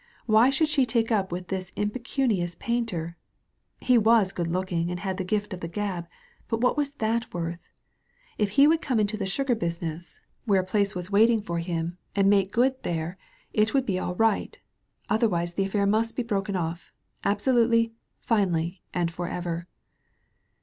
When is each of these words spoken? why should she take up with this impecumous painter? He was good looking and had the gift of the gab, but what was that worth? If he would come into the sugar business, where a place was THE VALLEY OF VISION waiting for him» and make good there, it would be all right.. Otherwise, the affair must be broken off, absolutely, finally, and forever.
why 0.25 0.49
should 0.49 0.67
she 0.67 0.83
take 0.83 1.11
up 1.11 1.31
with 1.31 1.49
this 1.49 1.71
impecumous 1.75 2.55
painter? 2.55 3.15
He 3.79 3.99
was 3.99 4.31
good 4.31 4.47
looking 4.47 4.89
and 4.89 4.99
had 5.01 5.17
the 5.17 5.23
gift 5.23 5.53
of 5.53 5.59
the 5.59 5.67
gab, 5.67 6.07
but 6.47 6.59
what 6.59 6.75
was 6.75 6.93
that 6.93 7.31
worth? 7.31 7.59
If 8.39 8.49
he 8.57 8.65
would 8.65 8.81
come 8.81 8.99
into 8.99 9.15
the 9.15 9.27
sugar 9.27 9.53
business, 9.53 10.17
where 10.45 10.61
a 10.61 10.63
place 10.65 10.95
was 10.95 11.05
THE 11.05 11.11
VALLEY 11.11 11.23
OF 11.23 11.27
VISION 11.27 11.35
waiting 11.41 11.45
for 11.45 11.59
him» 11.59 11.97
and 12.15 12.29
make 12.31 12.51
good 12.51 12.81
there, 12.81 13.19
it 13.53 13.75
would 13.75 13.85
be 13.85 13.99
all 13.99 14.15
right.. 14.15 14.57
Otherwise, 15.07 15.53
the 15.53 15.65
affair 15.65 15.85
must 15.85 16.15
be 16.15 16.23
broken 16.23 16.55
off, 16.55 16.91
absolutely, 17.23 17.93
finally, 18.21 18.81
and 18.95 19.13
forever. 19.13 19.67